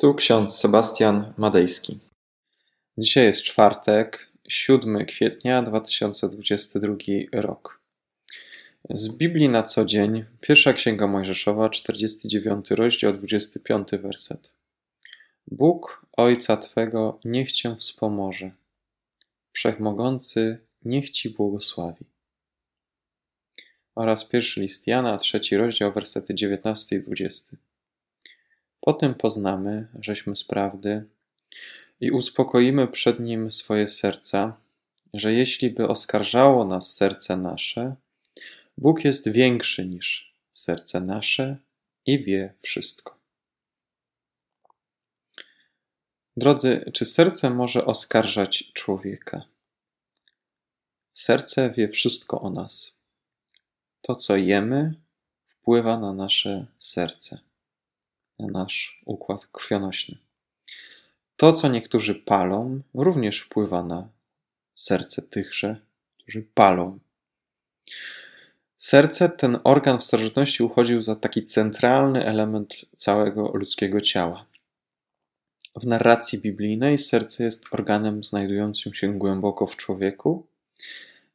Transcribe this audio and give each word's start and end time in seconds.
Tu 0.00 0.14
ksiądz 0.14 0.56
Sebastian 0.56 1.34
Madejski. 1.36 1.98
Dzisiaj 2.98 3.24
jest 3.24 3.42
czwartek, 3.42 4.32
7 4.48 5.06
kwietnia 5.06 5.62
2022 5.62 6.96
rok. 7.32 7.80
Z 8.90 9.08
Biblii 9.16 9.48
na 9.48 9.62
co 9.62 9.84
dzień, 9.84 10.24
pierwsza 10.40 10.72
księga 10.72 11.06
Mojżeszowa, 11.06 11.70
49 11.70 12.70
rozdział, 12.70 13.12
25 13.12 13.88
werset. 13.92 14.54
Bóg 15.46 16.06
Ojca 16.16 16.56
Twego 16.56 17.20
niech 17.24 17.52
Cię 17.52 17.76
wspomoże. 17.76 18.50
Wszechmogący 19.52 20.58
niech 20.84 21.10
Ci 21.10 21.30
błogosławi. 21.30 22.04
Oraz 23.94 24.28
pierwszy 24.28 24.60
list 24.60 24.86
Jana, 24.86 25.18
trzeci 25.18 25.56
rozdział, 25.56 25.92
wersety 25.92 26.34
19 26.34 26.96
i 26.96 27.02
20. 27.02 27.56
Potem 28.88 29.14
poznamy, 29.14 29.88
żeśmy 30.00 30.36
z 30.36 30.44
prawdy 30.44 31.04
i 32.00 32.10
uspokoimy 32.10 32.88
przed 32.88 33.20
Nim 33.20 33.52
swoje 33.52 33.88
serca, 33.88 34.56
że 35.14 35.32
jeśli 35.32 35.70
by 35.70 35.88
oskarżało 35.88 36.64
nas 36.64 36.96
serce 36.96 37.36
nasze, 37.36 37.96
Bóg 38.78 39.04
jest 39.04 39.28
większy 39.28 39.86
niż 39.86 40.34
serce 40.52 41.00
nasze 41.00 41.56
i 42.06 42.24
wie 42.24 42.54
wszystko. 42.62 43.18
Drodzy, 46.36 46.90
czy 46.92 47.04
serce 47.04 47.50
może 47.50 47.84
oskarżać 47.84 48.72
człowieka? 48.72 49.42
Serce 51.14 51.70
wie 51.70 51.88
wszystko 51.88 52.40
o 52.40 52.50
nas. 52.50 53.02
To, 54.00 54.14
co 54.14 54.36
jemy, 54.36 54.94
wpływa 55.46 55.98
na 55.98 56.12
nasze 56.12 56.66
serce 56.78 57.47
na 58.38 58.46
nasz 58.46 59.02
układ 59.06 59.46
krwionośny. 59.46 60.18
To, 61.36 61.52
co 61.52 61.68
niektórzy 61.68 62.14
palą, 62.14 62.80
również 62.94 63.40
wpływa 63.40 63.82
na 63.82 64.08
serce 64.74 65.22
tychże, 65.22 65.80
którzy 66.18 66.42
palą. 66.54 66.98
Serce, 68.78 69.28
ten 69.28 69.58
organ 69.64 69.98
w 69.98 70.04
starożytności 70.04 70.62
uchodził 70.62 71.02
za 71.02 71.16
taki 71.16 71.44
centralny 71.44 72.24
element 72.24 72.84
całego 72.96 73.50
ludzkiego 73.54 74.00
ciała. 74.00 74.46
W 75.76 75.86
narracji 75.86 76.38
biblijnej 76.38 76.98
serce 76.98 77.44
jest 77.44 77.64
organem 77.70 78.24
znajdującym 78.24 78.94
się 78.94 79.18
głęboko 79.18 79.66
w 79.66 79.76
człowieku 79.76 80.46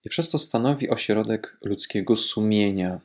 i 0.05 0.09
przez 0.09 0.31
to 0.31 0.37
stanowi 0.37 0.89
ośrodek 0.89 1.57
ludzkiego 1.61 2.15
sumienia, 2.17 3.01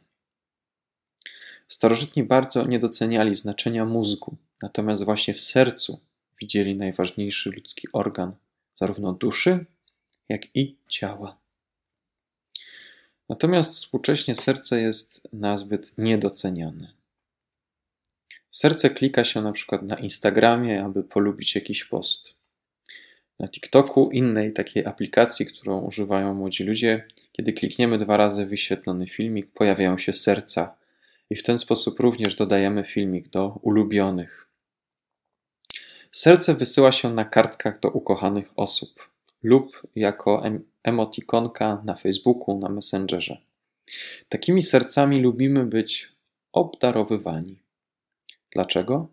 Starożytni 1.69 2.24
bardzo 2.24 2.66
nie 2.66 2.78
doceniali 2.78 3.34
znaczenia 3.34 3.84
mózgu, 3.84 4.36
natomiast 4.62 5.05
właśnie 5.05 5.34
w 5.34 5.41
sercu 5.41 6.00
widzieli 6.41 6.77
najważniejszy 6.77 7.50
ludzki 7.50 7.88
organ, 7.92 8.36
zarówno 8.77 9.12
duszy, 9.12 9.66
jak 10.28 10.56
i 10.56 10.77
ciała. 10.88 11.38
Natomiast 13.28 13.77
współcześnie 13.77 14.34
serce 14.34 14.80
jest 14.80 15.28
nazbyt 15.33 15.98
niedoceniane. 15.98 16.92
Serce 18.50 18.91
klika 18.91 19.25
się 19.25 19.42
na 19.42 19.53
przykład 19.53 19.82
na 19.82 19.97
Instagramie, 19.97 20.84
aby 20.84 21.05
polubić 21.05 21.55
jakiś 21.55 21.84
post. 21.84 22.38
Na 23.38 23.48
TikToku, 23.48 24.10
innej 24.10 24.53
takiej 24.53 24.86
aplikacji, 24.86 25.47
którą 25.47 25.80
używają 25.80 26.34
młodzi 26.34 26.64
ludzie, 26.64 27.06
kiedy 27.32 27.53
klikniemy 27.53 27.98
dwa 27.98 28.16
razy 28.16 28.47
wyświetlony 28.47 29.06
filmik, 29.06 29.47
pojawiają 29.53 29.98
się 29.98 30.12
serca 30.12 30.77
i 31.31 31.37
w 31.37 31.43
ten 31.43 31.59
sposób 31.59 32.01
również 32.01 32.34
dodajemy 32.37 32.84
filmik 32.84 33.29
do 33.29 33.59
ulubionych. 33.62 34.48
Serce 36.12 36.55
wysyła 36.55 36.93
się 36.93 37.15
na 37.15 37.25
kartkach 37.25 37.81
do 37.81 37.91
ukochanych 37.91 38.53
osób 38.57 39.09
lub 39.43 39.83
jako 39.97 40.43
emotikonka 40.83 41.83
na 41.84 41.95
Facebooku, 41.95 42.59
na 42.59 42.69
Messengerze. 42.69 43.38
Takimi 44.28 44.62
sercami 44.62 45.21
lubimy 45.21 45.67
być 45.67 46.12
obdarowywani. 46.53 47.59
Dlaczego? 48.50 49.09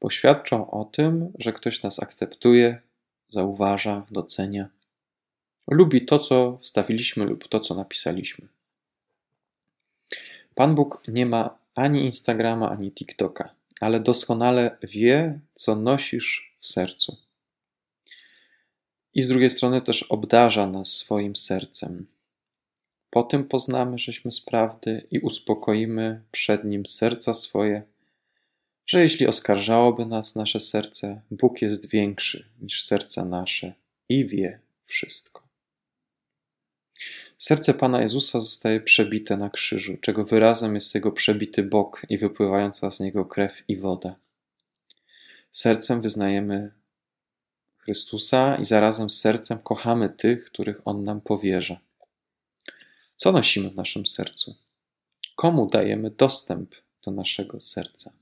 Bo 0.00 0.10
świadczą 0.10 0.70
o 0.70 0.84
tym, 0.84 1.32
że 1.38 1.52
ktoś 1.52 1.82
nas 1.82 2.02
akceptuje, 2.02 2.80
zauważa, 3.28 4.06
docenia. 4.10 4.68
Lubi 5.70 6.04
to, 6.04 6.18
co 6.18 6.58
wstawiliśmy 6.62 7.24
lub 7.24 7.48
to, 7.48 7.60
co 7.60 7.74
napisaliśmy. 7.74 8.48
Pan 10.54 10.74
Bóg 10.74 11.02
nie 11.08 11.26
ma 11.26 11.58
ani 11.74 12.04
Instagrama, 12.04 12.70
ani 12.70 12.92
TikToka, 12.92 13.54
ale 13.80 14.00
doskonale 14.00 14.78
wie, 14.82 15.40
co 15.54 15.76
nosisz 15.76 16.56
w 16.58 16.66
sercu. 16.66 17.16
I 19.14 19.22
z 19.22 19.28
drugiej 19.28 19.50
strony 19.50 19.82
też 19.82 20.02
obdarza 20.02 20.66
nas 20.66 20.88
swoim 20.88 21.36
sercem. 21.36 22.06
Po 23.10 23.22
tym 23.22 23.44
poznamy, 23.44 23.98
żeśmy 23.98 24.32
z 24.32 24.40
prawdy 24.40 25.06
i 25.10 25.18
uspokoimy 25.18 26.22
przed 26.30 26.64
Nim 26.64 26.86
serca 26.86 27.34
swoje, 27.34 27.82
że 28.86 29.02
jeśli 29.02 29.26
oskarżałoby 29.26 30.06
nas 30.06 30.36
nasze 30.36 30.60
serce, 30.60 31.20
Bóg 31.30 31.62
jest 31.62 31.88
większy 31.88 32.48
niż 32.60 32.82
serce 32.82 33.24
nasze 33.24 33.74
i 34.08 34.26
wie 34.26 34.60
wszystko. 34.86 35.41
Serce 37.42 37.74
Pana 37.74 38.02
Jezusa 38.02 38.40
zostaje 38.40 38.80
przebite 38.80 39.36
na 39.36 39.50
krzyżu, 39.50 39.96
czego 39.96 40.24
wyrazem 40.24 40.74
jest 40.74 40.94
jego 40.94 41.12
przebity 41.12 41.62
bok 41.62 42.02
i 42.08 42.18
wypływająca 42.18 42.90
z 42.90 43.00
niego 43.00 43.24
krew 43.24 43.62
i 43.68 43.76
woda. 43.76 44.16
Sercem 45.50 46.00
wyznajemy 46.00 46.72
Chrystusa 47.78 48.56
i 48.56 48.64
zarazem 48.64 49.10
sercem 49.10 49.58
kochamy 49.58 50.08
tych, 50.08 50.44
których 50.44 50.80
On 50.84 51.04
nam 51.04 51.20
powierza. 51.20 51.80
Co 53.16 53.32
nosimy 53.32 53.70
w 53.70 53.76
naszym 53.76 54.06
sercu? 54.06 54.54
Komu 55.36 55.66
dajemy 55.66 56.10
dostęp 56.10 56.74
do 57.04 57.10
naszego 57.10 57.60
serca? 57.60 58.12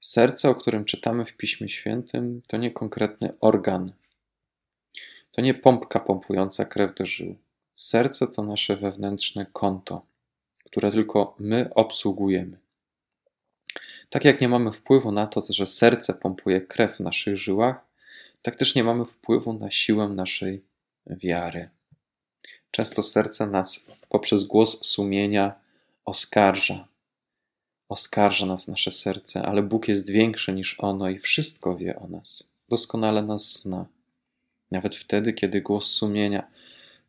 Serce, 0.00 0.48
o 0.48 0.54
którym 0.54 0.84
czytamy 0.84 1.24
w 1.24 1.36
Piśmie 1.36 1.68
Świętym, 1.68 2.42
to 2.46 2.56
nie 2.56 2.70
konkretny 2.70 3.32
organ, 3.40 3.92
to 5.30 5.40
nie 5.40 5.54
pompka 5.54 6.00
pompująca 6.00 6.64
krew 6.64 6.94
do 6.94 7.06
żył. 7.06 7.36
Serce 7.74 8.26
to 8.26 8.42
nasze 8.42 8.76
wewnętrzne 8.76 9.46
konto, 9.52 10.06
które 10.64 10.92
tylko 10.92 11.36
my 11.38 11.74
obsługujemy. 11.74 12.58
Tak 14.10 14.24
jak 14.24 14.40
nie 14.40 14.48
mamy 14.48 14.72
wpływu 14.72 15.12
na 15.12 15.26
to, 15.26 15.40
że 15.50 15.66
serce 15.66 16.14
pompuje 16.14 16.60
krew 16.60 16.96
w 16.96 17.00
naszych 17.00 17.38
żyłach, 17.38 17.86
tak 18.42 18.56
też 18.56 18.74
nie 18.74 18.84
mamy 18.84 19.04
wpływu 19.04 19.52
na 19.52 19.70
siłę 19.70 20.08
naszej 20.08 20.64
wiary. 21.06 21.68
Często 22.70 23.02
serce 23.02 23.46
nas 23.46 23.86
poprzez 24.08 24.44
głos 24.44 24.86
sumienia 24.86 25.54
oskarża. 26.04 26.88
Oskarża 27.88 28.46
nas 28.46 28.68
nasze 28.68 28.90
serce, 28.90 29.42
ale 29.42 29.62
Bóg 29.62 29.88
jest 29.88 30.10
większy 30.10 30.52
niż 30.52 30.80
ono 30.80 31.08
i 31.08 31.18
wszystko 31.18 31.76
wie 31.76 31.98
o 31.98 32.08
nas. 32.08 32.56
Doskonale 32.68 33.22
nas 33.22 33.52
zna. 33.52 33.86
Nawet 34.70 34.96
wtedy, 34.96 35.32
kiedy 35.32 35.60
głos 35.60 35.90
sumienia 35.90 36.50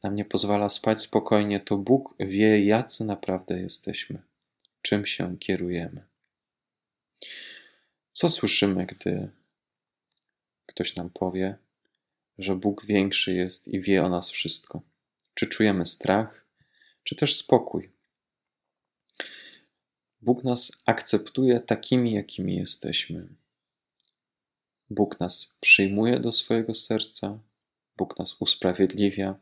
nam 0.04 0.16
nie 0.16 0.26
pozwala 0.26 0.70
spać 0.70 1.02
spokojnie, 1.02 1.60
to 1.60 1.78
Bóg 1.78 2.16
wie, 2.20 2.66
jacy 2.66 3.06
naprawdę 3.06 3.62
jesteśmy, 3.62 4.22
czym 4.82 5.06
się 5.06 5.38
kierujemy. 5.38 6.06
Co 8.12 8.30
słyszymy, 8.30 8.86
gdy 8.86 9.30
ktoś 10.66 10.96
nam 10.96 11.10
powie, 11.10 11.58
że 12.38 12.56
Bóg 12.56 12.86
większy 12.86 13.34
jest 13.34 13.68
i 13.68 13.82
wie 13.82 14.04
o 14.04 14.10
nas 14.10 14.30
wszystko? 14.30 14.82
Czy 15.34 15.48
czujemy 15.48 15.86
strach, 15.86 16.46
czy 17.04 17.16
też 17.16 17.36
spokój? 17.36 17.92
Bóg 20.22 20.44
nas 20.44 20.72
akceptuje 20.86 21.60
takimi, 21.60 22.14
jakimi 22.14 22.56
jesteśmy. 22.56 23.28
Bóg 24.90 25.20
nas 25.20 25.58
przyjmuje 25.62 26.20
do 26.20 26.32
swojego 26.32 26.74
serca, 26.74 27.40
Bóg 28.00 28.20
nas 28.20 28.36
usprawiedliwia, 28.40 29.36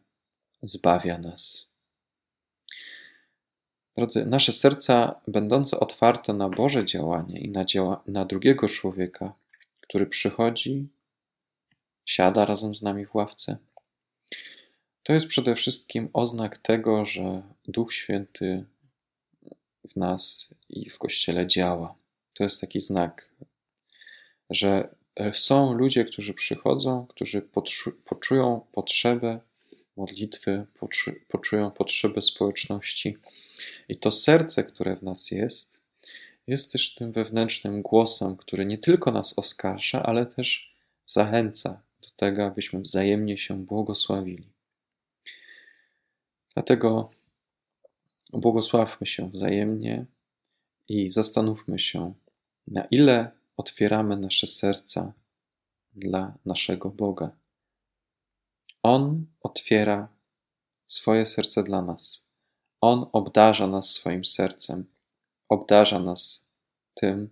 zbawia 0.61 1.17
nas. 1.17 1.71
Drodzy, 3.97 4.25
nasze 4.25 4.53
serca, 4.53 5.21
będące 5.27 5.79
otwarte 5.79 6.33
na 6.33 6.49
Boże 6.49 6.85
działanie 6.85 7.39
i 7.39 7.49
na, 7.49 7.65
działa, 7.65 8.03
na 8.07 8.25
drugiego 8.25 8.69
człowieka, 8.69 9.33
który 9.81 10.05
przychodzi, 10.05 10.87
siada 12.05 12.45
razem 12.45 12.75
z 12.75 12.81
nami 12.81 13.05
w 13.05 13.15
ławce, 13.15 13.57
to 15.03 15.13
jest 15.13 15.27
przede 15.27 15.55
wszystkim 15.55 16.09
oznak 16.13 16.57
tego, 16.57 17.05
że 17.05 17.41
Duch 17.67 17.93
Święty 17.93 18.65
w 19.89 19.95
nas 19.95 20.55
i 20.69 20.89
w 20.89 20.97
Kościele 20.97 21.47
działa. 21.47 21.95
To 22.33 22.43
jest 22.43 22.61
taki 22.61 22.79
znak, 22.79 23.29
że 24.49 24.95
są 25.33 25.73
ludzie, 25.73 26.05
którzy 26.05 26.33
przychodzą, 26.33 27.05
którzy 27.09 27.41
poczują 28.05 28.65
potrzebę 28.71 29.39
modlitwy, 29.97 30.65
poczują 31.27 31.71
potrzebę 31.71 32.21
społeczności. 32.21 33.17
I 33.89 33.95
to 33.95 34.11
serce, 34.11 34.63
które 34.63 34.95
w 34.95 35.03
nas 35.03 35.31
jest, 35.31 35.87
jest 36.47 36.71
też 36.71 36.95
tym 36.95 37.11
wewnętrznym 37.11 37.81
głosem, 37.81 38.37
który 38.37 38.65
nie 38.65 38.77
tylko 38.77 39.11
nas 39.11 39.39
oskarża, 39.39 40.03
ale 40.03 40.25
też 40.25 40.75
zachęca 41.05 41.81
do 42.01 42.09
tego, 42.15 42.45
abyśmy 42.45 42.79
wzajemnie 42.79 43.37
się 43.37 43.65
błogosławili. 43.65 44.49
Dlatego 46.53 47.11
błogosławmy 48.33 49.07
się 49.07 49.29
wzajemnie 49.29 50.05
i 50.89 51.09
zastanówmy 51.09 51.79
się, 51.79 52.13
na 52.67 52.87
ile 52.91 53.36
otwieramy 53.57 54.17
nasze 54.17 54.47
serca 54.47 55.13
dla 55.93 56.37
naszego 56.45 56.89
Boga. 56.89 57.35
On 58.83 59.25
otwiera 59.41 60.07
swoje 60.87 61.25
serce 61.25 61.63
dla 61.63 61.81
nas. 61.81 62.31
On 62.81 63.09
obdarza 63.13 63.67
nas 63.67 63.89
swoim 63.89 64.25
sercem, 64.25 64.85
obdarza 65.49 65.99
nas 65.99 66.47
tym 66.93 67.29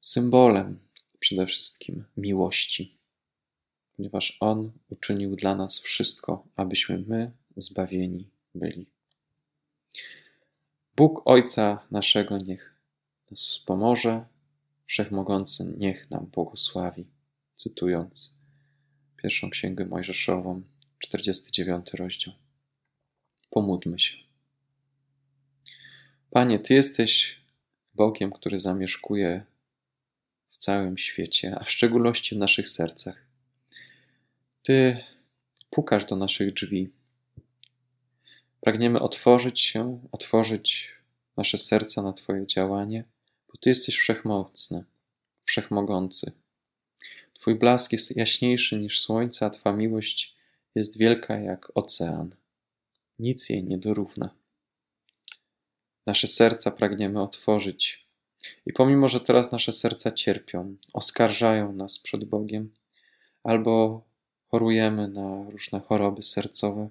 symbolem 0.00 0.78
przede 1.18 1.46
wszystkim 1.46 2.04
miłości, 2.16 2.98
ponieważ 3.96 4.36
On 4.40 4.72
uczynił 4.90 5.36
dla 5.36 5.54
nas 5.54 5.78
wszystko, 5.78 6.46
abyśmy 6.56 6.98
my 6.98 7.32
zbawieni 7.56 8.30
byli. 8.54 8.86
Bóg 10.96 11.22
Ojca 11.24 11.86
naszego 11.90 12.38
niech 12.38 12.74
nas 13.30 13.40
wspomoże, 13.44 14.24
Wszechmogący 14.90 15.74
niech 15.78 16.10
nam 16.10 16.26
błogosławi. 16.26 17.06
Cytując 17.54 18.40
pierwszą 19.16 19.50
księgę 19.50 19.86
Mojżeszową, 19.86 20.62
49 20.98 21.92
rozdział. 21.94 22.34
Pomódlmy 23.50 23.98
się. 23.98 24.16
Panie, 26.30 26.58
Ty 26.58 26.74
jesteś 26.74 27.40
Bogiem, 27.94 28.32
który 28.32 28.60
zamieszkuje 28.60 29.44
w 30.50 30.56
całym 30.56 30.98
świecie, 30.98 31.56
a 31.60 31.64
w 31.64 31.70
szczególności 31.70 32.34
w 32.34 32.38
naszych 32.38 32.68
sercach. 32.68 33.26
Ty 34.62 35.04
pukasz 35.70 36.04
do 36.04 36.16
naszych 36.16 36.54
drzwi. 36.54 36.92
Pragniemy 38.60 39.00
otworzyć 39.00 39.60
się, 39.60 40.08
otworzyć 40.12 40.92
nasze 41.36 41.58
serca 41.58 42.02
na 42.02 42.12
Twoje 42.12 42.46
działanie, 42.46 43.04
Ty 43.60 43.70
jesteś 43.70 43.98
wszechmocny, 43.98 44.84
wszechmogący. 45.44 46.32
Twój 47.34 47.54
blask 47.54 47.92
jest 47.92 48.16
jaśniejszy 48.16 48.78
niż 48.78 49.00
słońce, 49.00 49.46
a 49.46 49.50
Twa 49.50 49.72
miłość 49.72 50.36
jest 50.74 50.98
wielka 50.98 51.38
jak 51.38 51.72
ocean. 51.74 52.34
Nic 53.18 53.48
jej 53.48 53.64
nie 53.64 53.78
dorówna. 53.78 54.30
Nasze 56.06 56.28
serca 56.28 56.70
pragniemy 56.70 57.22
otworzyć. 57.22 58.06
I 58.66 58.72
pomimo, 58.72 59.08
że 59.08 59.20
teraz 59.20 59.52
nasze 59.52 59.72
serca 59.72 60.12
cierpią, 60.12 60.76
oskarżają 60.92 61.72
nas 61.72 61.98
przed 61.98 62.24
Bogiem, 62.24 62.72
albo 63.44 64.02
chorujemy 64.46 65.08
na 65.08 65.50
różne 65.50 65.80
choroby 65.80 66.22
sercowe, 66.22 66.88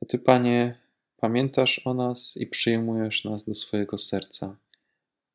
to 0.00 0.06
Ty, 0.06 0.18
Panie, 0.18 0.78
pamiętasz 1.16 1.80
o 1.84 1.94
nas 1.94 2.36
i 2.36 2.46
przyjmujesz 2.46 3.24
nas 3.24 3.44
do 3.44 3.54
swojego 3.54 3.98
serca, 3.98 4.56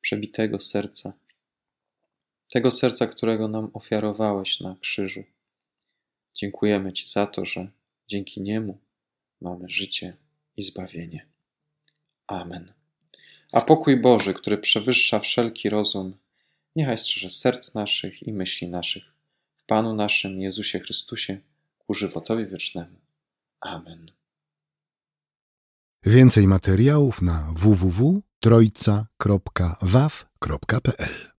przebitego 0.04 0.60
serca, 0.60 1.14
tego 2.54 2.72
serca, 2.72 3.08
którego 3.08 3.48
nam 3.48 3.70
ofiarowałeś 3.74 4.60
na 4.60 4.76
krzyżu. 4.82 5.24
Dziękujemy 6.36 6.94
Ci 6.94 7.10
za 7.10 7.26
to, 7.26 7.46
że 7.46 7.68
dzięki 8.08 8.42
niemu 8.42 8.78
mamy 9.42 9.70
życie 9.70 10.18
i 10.58 10.62
zbawienie. 10.62 11.26
Amen. 12.28 12.74
A 13.52 13.62
pokój 13.62 14.02
Boży, 14.02 14.34
który 14.34 14.58
przewyższa 14.58 15.20
wszelki 15.20 15.70
rozum, 15.70 16.18
niechaj 16.76 16.98
strzeże 16.98 17.30
serc 17.30 17.74
naszych 17.74 18.24
i 18.28 18.34
myśli 18.34 18.68
naszych 18.68 19.04
w 19.58 19.66
Panu 19.66 19.96
naszym 19.96 20.42
Jezusie 20.42 20.80
Chrystusie 20.80 21.38
ku 21.78 21.94
żywotowi 21.94 22.48
wiecznemu. 22.48 22.96
Amen. 23.62 24.12
Więcej 26.06 26.48
materiałów 26.48 27.22
na 27.22 27.54
www.trojca.waw.pl 28.44 31.33